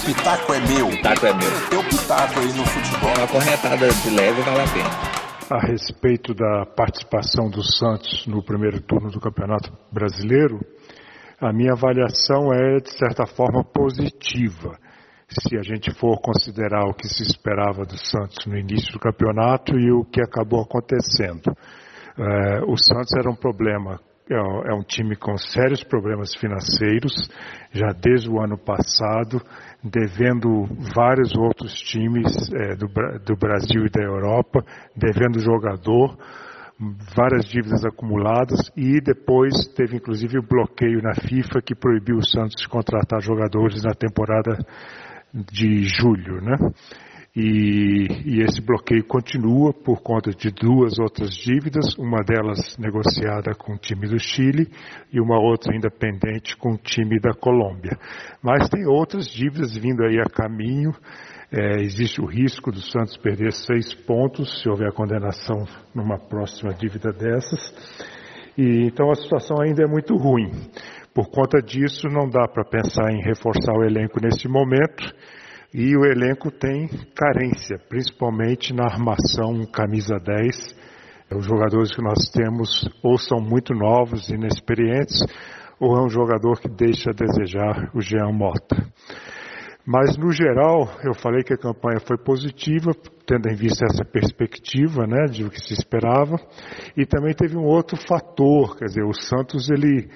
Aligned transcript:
O 0.00 0.02
pitaco 0.02 0.54
é 0.54 0.60
meu. 0.60 0.86
O 0.86 0.90
pitaco 0.90 1.26
é 1.26 1.32
meu. 1.34 1.68
Teu 1.68 1.84
pitaco 1.84 2.40
aí 2.40 2.52
no 2.56 2.64
futebol. 2.64 3.12
Uma 3.18 3.28
corretada 3.28 3.86
de 3.86 4.10
leve 4.10 4.40
vale 4.40 4.62
a 4.62 4.72
pena. 4.72 4.90
A 5.50 5.66
respeito 5.66 6.32
da 6.32 6.64
participação 6.64 7.50
do 7.50 7.62
Santos 7.62 8.26
no 8.26 8.42
primeiro 8.42 8.80
turno 8.80 9.10
do 9.10 9.20
Campeonato 9.20 9.70
Brasileiro, 9.92 10.58
a 11.38 11.52
minha 11.52 11.74
avaliação 11.74 12.50
é, 12.50 12.78
de 12.78 12.90
certa 12.96 13.26
forma, 13.26 13.62
positiva. 13.62 14.78
Se 15.28 15.54
a 15.58 15.62
gente 15.62 15.92
for 15.92 16.18
considerar 16.22 16.88
o 16.88 16.94
que 16.94 17.06
se 17.06 17.22
esperava 17.22 17.84
do 17.84 17.98
Santos 17.98 18.46
no 18.46 18.56
início 18.56 18.90
do 18.94 18.98
campeonato 18.98 19.78
e 19.78 19.92
o 19.92 20.02
que 20.04 20.22
acabou 20.22 20.62
acontecendo. 20.62 21.54
É, 22.18 22.62
o 22.64 22.74
Santos 22.76 23.12
era 23.18 23.30
um 23.30 23.36
problema 23.36 24.00
é, 24.30 24.70
é 24.70 24.74
um 24.74 24.82
time 24.82 25.16
com 25.16 25.36
sérios 25.36 25.82
problemas 25.82 26.34
financeiros, 26.36 27.12
já 27.72 27.88
desde 27.88 28.30
o 28.30 28.40
ano 28.40 28.56
passado, 28.56 29.42
devendo 29.82 30.66
vários 30.94 31.34
outros 31.36 31.72
times 31.72 32.32
é, 32.52 32.76
do, 32.76 32.86
do 32.86 33.36
Brasil 33.36 33.86
e 33.86 33.90
da 33.90 34.02
Europa, 34.02 34.64
devendo 34.96 35.40
jogador, 35.40 36.16
várias 37.14 37.44
dívidas 37.46 37.84
acumuladas 37.84 38.70
e 38.76 39.00
depois 39.00 39.52
teve 39.76 39.96
inclusive 39.96 40.38
o 40.38 40.46
bloqueio 40.46 41.02
na 41.02 41.14
FIFA 41.14 41.60
que 41.60 41.74
proibiu 41.74 42.16
o 42.16 42.24
Santos 42.24 42.62
de 42.62 42.68
contratar 42.68 43.20
jogadores 43.20 43.82
na 43.82 43.92
temporada 43.92 44.56
de 45.34 45.84
julho, 45.84 46.40
né? 46.40 46.56
E, 47.34 48.08
e, 48.26 48.42
esse 48.42 48.60
bloqueio 48.60 49.04
continua 49.04 49.72
por 49.72 50.02
conta 50.02 50.32
de 50.32 50.50
duas 50.50 50.98
outras 50.98 51.30
dívidas, 51.30 51.96
uma 51.96 52.24
delas 52.24 52.76
negociada 52.76 53.54
com 53.54 53.74
o 53.74 53.78
time 53.78 54.08
do 54.08 54.18
Chile 54.18 54.68
e 55.12 55.20
uma 55.20 55.40
outra 55.40 55.72
ainda 55.72 55.88
pendente 55.88 56.56
com 56.56 56.72
o 56.72 56.76
time 56.76 57.20
da 57.20 57.32
Colômbia. 57.32 57.96
Mas 58.42 58.68
tem 58.68 58.84
outras 58.84 59.28
dívidas 59.30 59.76
vindo 59.76 60.02
aí 60.02 60.18
a 60.18 60.24
caminho. 60.24 60.90
É, 61.52 61.80
existe 61.82 62.20
o 62.20 62.26
risco 62.26 62.72
do 62.72 62.80
Santos 62.80 63.16
perder 63.16 63.52
seis 63.52 63.94
pontos 63.94 64.60
se 64.60 64.68
houver 64.68 64.92
condenação 64.92 65.66
numa 65.94 66.18
próxima 66.18 66.74
dívida 66.74 67.12
dessas. 67.12 67.72
E, 68.58 68.86
então 68.86 69.08
a 69.08 69.14
situação 69.14 69.60
ainda 69.60 69.84
é 69.84 69.86
muito 69.86 70.16
ruim. 70.16 70.50
Por 71.14 71.30
conta 71.30 71.62
disso, 71.62 72.08
não 72.08 72.28
dá 72.28 72.48
para 72.48 72.64
pensar 72.64 73.12
em 73.12 73.22
reforçar 73.22 73.72
o 73.72 73.84
elenco 73.84 74.20
nesse 74.20 74.48
momento 74.48 75.14
e 75.72 75.96
o 75.96 76.04
elenco 76.04 76.50
tem 76.50 76.88
carência, 77.14 77.78
principalmente 77.88 78.74
na 78.74 78.86
armação 78.86 79.64
camisa 79.72 80.16
10. 80.18 80.76
Os 81.32 81.46
jogadores 81.46 81.94
que 81.94 82.02
nós 82.02 82.28
temos 82.32 82.68
ou 83.04 83.16
são 83.16 83.38
muito 83.40 83.72
novos, 83.72 84.28
inexperientes, 84.30 85.22
ou 85.78 85.96
é 85.96 86.04
um 86.04 86.08
jogador 86.08 86.60
que 86.60 86.68
deixa 86.68 87.10
a 87.10 87.14
desejar 87.14 87.88
o 87.94 88.00
Jean 88.00 88.32
Mota. 88.32 88.76
Mas, 89.86 90.16
no 90.16 90.32
geral, 90.32 90.90
eu 91.04 91.14
falei 91.14 91.42
que 91.42 91.54
a 91.54 91.58
campanha 91.58 92.00
foi 92.00 92.18
positiva, 92.18 92.90
tendo 93.24 93.48
em 93.48 93.54
vista 93.54 93.86
essa 93.86 94.04
perspectiva 94.04 95.06
né, 95.06 95.26
de 95.30 95.44
o 95.44 95.50
que 95.50 95.60
se 95.60 95.72
esperava. 95.72 96.36
E 96.96 97.06
também 97.06 97.32
teve 97.32 97.56
um 97.56 97.64
outro 97.64 97.96
fator, 97.96 98.76
quer 98.76 98.86
dizer, 98.86 99.04
o 99.04 99.14
Santos 99.14 99.70
ele, 99.70 100.08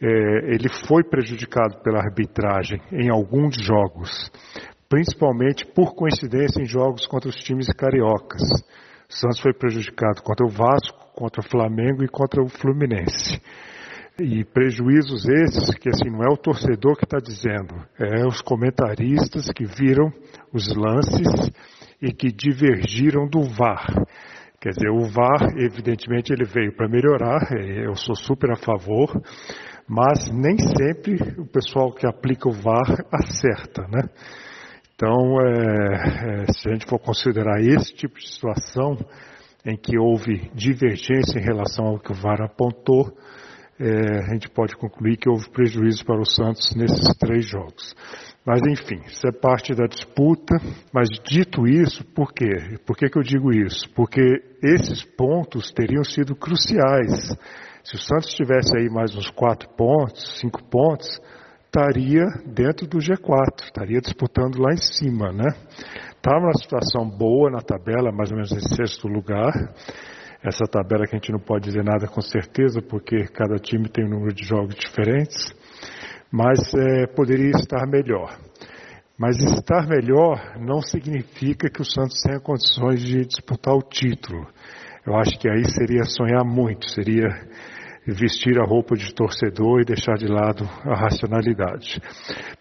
é, 0.00 0.54
ele 0.54 0.68
foi 0.88 1.02
prejudicado 1.02 1.82
pela 1.82 1.98
arbitragem 1.98 2.80
em 2.92 3.10
alguns 3.10 3.56
jogos 3.60 4.30
principalmente 4.88 5.66
por 5.66 5.94
coincidência 5.94 6.60
em 6.60 6.66
jogos 6.66 7.06
contra 7.06 7.28
os 7.28 7.36
times 7.36 7.66
cariocas. 7.68 8.42
Santos 9.08 9.40
foi 9.40 9.52
prejudicado 9.52 10.22
contra 10.22 10.46
o 10.46 10.50
Vasco, 10.50 11.12
contra 11.14 11.40
o 11.40 11.48
Flamengo 11.48 12.02
e 12.02 12.08
contra 12.08 12.42
o 12.42 12.48
Fluminense. 12.48 13.40
E 14.20 14.44
prejuízos 14.44 15.28
esses 15.28 15.74
que 15.76 15.88
assim 15.88 16.08
não 16.08 16.22
é 16.22 16.32
o 16.32 16.36
torcedor 16.36 16.96
que 16.96 17.04
está 17.04 17.18
dizendo, 17.18 17.74
é 17.98 18.24
os 18.26 18.40
comentaristas 18.40 19.50
que 19.50 19.64
viram 19.64 20.12
os 20.52 20.68
lances 20.74 21.50
e 22.00 22.12
que 22.12 22.28
divergiram 22.28 23.26
do 23.26 23.42
VAR. 23.42 23.86
Quer 24.60 24.70
dizer, 24.70 24.90
o 24.90 25.04
VAR, 25.10 25.58
evidentemente, 25.58 26.32
ele 26.32 26.44
veio 26.44 26.74
para 26.74 26.88
melhorar, 26.88 27.52
eu 27.52 27.94
sou 27.96 28.14
super 28.14 28.52
a 28.52 28.56
favor, 28.56 29.10
mas 29.86 30.30
nem 30.32 30.56
sempre 30.58 31.16
o 31.38 31.46
pessoal 31.46 31.92
que 31.92 32.06
aplica 32.06 32.48
o 32.48 32.52
VAR 32.52 33.04
acerta, 33.12 33.82
né? 33.88 34.08
Então, 34.94 35.40
é, 35.40 36.44
é, 36.44 36.52
se 36.52 36.68
a 36.68 36.72
gente 36.72 36.86
for 36.86 37.00
considerar 37.00 37.60
esse 37.60 37.92
tipo 37.94 38.18
de 38.18 38.28
situação 38.28 38.96
em 39.66 39.76
que 39.76 39.98
houve 39.98 40.50
divergência 40.54 41.38
em 41.38 41.42
relação 41.42 41.86
ao 41.86 41.98
que 41.98 42.12
o 42.12 42.14
VAR 42.14 42.40
apontou, 42.42 43.12
é, 43.80 44.30
a 44.30 44.32
gente 44.34 44.48
pode 44.50 44.76
concluir 44.76 45.16
que 45.16 45.28
houve 45.28 45.50
prejuízo 45.50 46.04
para 46.04 46.20
o 46.20 46.24
Santos 46.24 46.74
nesses 46.76 47.16
três 47.18 47.44
jogos. 47.44 47.94
Mas 48.46 48.60
enfim, 48.68 49.00
isso 49.06 49.26
é 49.26 49.32
parte 49.32 49.74
da 49.74 49.86
disputa. 49.86 50.54
Mas 50.92 51.08
dito 51.28 51.66
isso, 51.66 52.04
por 52.14 52.32
quê? 52.32 52.78
Por 52.86 52.96
que, 52.96 53.08
que 53.08 53.18
eu 53.18 53.22
digo 53.22 53.52
isso? 53.52 53.88
Porque 53.96 54.22
esses 54.62 55.02
pontos 55.02 55.72
teriam 55.72 56.04
sido 56.04 56.36
cruciais. 56.36 57.34
Se 57.82 57.96
o 57.96 57.98
Santos 57.98 58.32
tivesse 58.34 58.76
aí 58.76 58.88
mais 58.88 59.14
uns 59.16 59.28
quatro 59.30 59.68
pontos, 59.70 60.38
cinco 60.38 60.62
pontos, 60.64 61.08
estaria 61.74 62.24
dentro 62.46 62.86
do 62.86 62.98
G4, 62.98 63.64
estaria 63.64 64.00
disputando 64.00 64.60
lá 64.60 64.72
em 64.72 64.76
cima, 64.76 65.32
né? 65.32 65.50
Estava 66.14 66.40
numa 66.40 66.54
situação 66.54 67.08
boa 67.10 67.50
na 67.50 67.60
tabela, 67.60 68.12
mais 68.12 68.30
ou 68.30 68.36
menos 68.36 68.52
em 68.52 68.76
sexto 68.76 69.08
lugar. 69.08 69.52
Essa 70.40 70.66
tabela 70.70 71.04
que 71.04 71.16
a 71.16 71.18
gente 71.18 71.32
não 71.32 71.40
pode 71.40 71.64
dizer 71.64 71.82
nada 71.82 72.06
com 72.06 72.20
certeza, 72.20 72.80
porque 72.80 73.24
cada 73.24 73.56
time 73.56 73.88
tem 73.88 74.04
um 74.04 74.10
número 74.10 74.32
de 74.32 74.44
jogos 74.44 74.76
diferentes, 74.76 75.52
mas 76.30 76.58
é, 76.74 77.06
poderia 77.08 77.50
estar 77.50 77.84
melhor. 77.88 78.38
Mas 79.18 79.36
estar 79.38 79.86
melhor 79.88 80.56
não 80.60 80.80
significa 80.80 81.68
que 81.68 81.82
o 81.82 81.84
Santos 81.84 82.20
tenha 82.22 82.40
condições 82.40 83.02
de 83.02 83.24
disputar 83.26 83.74
o 83.74 83.82
título. 83.82 84.46
Eu 85.06 85.16
acho 85.16 85.38
que 85.38 85.48
aí 85.48 85.64
seria 85.70 86.04
sonhar 86.04 86.44
muito, 86.44 86.88
seria 86.90 87.28
vestir 88.12 88.58
a 88.60 88.64
roupa 88.64 88.94
de 88.96 89.14
torcedor 89.14 89.80
e 89.80 89.84
deixar 89.84 90.14
de 90.14 90.26
lado 90.26 90.64
a 90.84 90.94
racionalidade. 90.94 92.00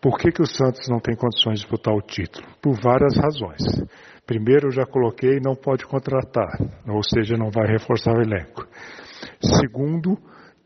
Por 0.00 0.18
que, 0.18 0.30
que 0.30 0.42
o 0.42 0.46
Santos 0.46 0.88
não 0.88 1.00
tem 1.00 1.16
condições 1.16 1.60
de 1.60 1.66
disputar 1.66 1.94
o 1.94 2.02
título? 2.02 2.46
Por 2.60 2.74
várias 2.80 3.16
razões. 3.16 3.62
Primeiro, 4.26 4.68
eu 4.68 4.72
já 4.72 4.84
coloquei, 4.84 5.40
não 5.40 5.56
pode 5.56 5.84
contratar, 5.86 6.58
ou 6.86 7.02
seja, 7.02 7.36
não 7.36 7.50
vai 7.50 7.66
reforçar 7.66 8.12
o 8.12 8.22
elenco. 8.22 8.66
Segundo, 9.40 10.16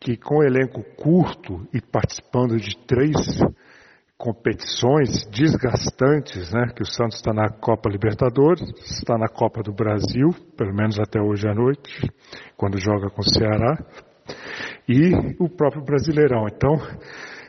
que 0.00 0.16
com 0.16 0.38
o 0.38 0.42
elenco 0.42 0.82
curto 0.96 1.66
e 1.74 1.80
participando 1.80 2.56
de 2.56 2.74
três 2.86 3.16
competições 4.16 5.26
desgastantes, 5.30 6.52
né, 6.52 6.72
que 6.74 6.82
o 6.82 6.86
Santos 6.86 7.16
está 7.16 7.32
na 7.32 7.48
Copa 7.48 7.88
Libertadores, 7.88 8.62
está 8.84 9.16
na 9.16 9.28
Copa 9.28 9.62
do 9.62 9.72
Brasil, 9.72 10.28
pelo 10.56 10.74
menos 10.74 10.98
até 10.98 11.20
hoje 11.20 11.48
à 11.48 11.54
noite, 11.54 12.06
quando 12.56 12.78
joga 12.78 13.08
com 13.08 13.22
o 13.22 13.28
Ceará, 13.28 13.78
e 14.90 15.36
o 15.38 15.48
próprio 15.48 15.84
Brasileirão. 15.84 16.46
Então, 16.48 16.74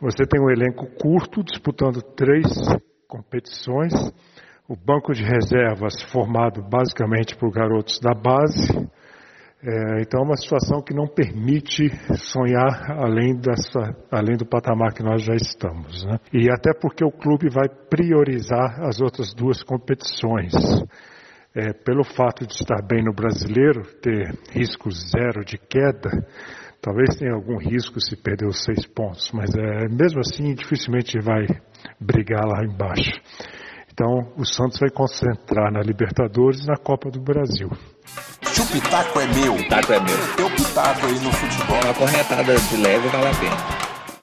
você 0.00 0.24
tem 0.24 0.40
um 0.40 0.50
elenco 0.50 0.86
curto 1.00 1.42
disputando 1.42 2.00
três 2.14 2.46
competições, 3.08 3.92
o 4.68 4.76
banco 4.76 5.12
de 5.12 5.24
reservas 5.24 6.00
formado 6.12 6.62
basicamente 6.62 7.36
por 7.36 7.50
garotos 7.50 7.98
da 7.98 8.14
base. 8.14 8.72
É, 9.66 10.02
então, 10.02 10.20
é 10.20 10.24
uma 10.24 10.36
situação 10.36 10.80
que 10.82 10.94
não 10.94 11.06
permite 11.06 11.88
sonhar 12.16 12.92
além, 13.02 13.34
dessa, 13.34 13.96
além 14.12 14.36
do 14.36 14.46
patamar 14.46 14.92
que 14.92 15.02
nós 15.02 15.22
já 15.22 15.34
estamos. 15.34 16.04
Né? 16.04 16.18
E 16.32 16.50
até 16.50 16.72
porque 16.78 17.04
o 17.04 17.10
clube 17.10 17.48
vai 17.48 17.68
priorizar 17.88 18.80
as 18.84 19.00
outras 19.00 19.34
duas 19.34 19.62
competições. 19.62 20.52
É, 21.56 21.72
pelo 21.72 22.02
fato 22.02 22.44
de 22.44 22.52
estar 22.52 22.82
bem 22.82 23.02
no 23.04 23.14
brasileiro, 23.14 23.82
ter 24.02 24.36
risco 24.50 24.90
zero 24.90 25.44
de 25.44 25.56
queda, 25.56 26.10
Talvez 26.84 27.16
tenha 27.16 27.32
algum 27.32 27.56
risco 27.56 27.98
se 27.98 28.14
perder 28.14 28.46
os 28.46 28.62
seis 28.62 28.86
pontos, 28.86 29.30
mas 29.32 29.48
é, 29.54 29.88
mesmo 29.88 30.20
assim 30.20 30.54
dificilmente 30.54 31.18
vai 31.18 31.46
brigar 31.98 32.44
lá 32.44 32.62
embaixo. 32.62 33.10
Então 33.90 34.30
o 34.36 34.44
Santos 34.44 34.78
vai 34.78 34.90
concentrar 34.90 35.72
na 35.72 35.80
Libertadores 35.80 36.62
e 36.62 36.66
na 36.66 36.76
Copa 36.76 37.10
do 37.10 37.22
Brasil. 37.22 37.70
Se 38.42 38.60
o 38.60 38.66
pitaco 38.66 39.18
é 39.18 39.26
meu, 39.28 39.54
o 39.54 39.56
pitaco 39.56 39.92
é 39.94 40.00
meu. 40.00 40.36
Teu 40.36 40.50
pitaco 40.50 41.06
aí 41.06 41.18
no 41.20 41.32
futebol. 41.32 41.80
Uma 41.84 41.94
corretada 41.94 42.54
de 42.54 42.76
leve 42.76 43.08
vale 43.08 43.28
a 43.28 43.34
pena. 43.34 43.83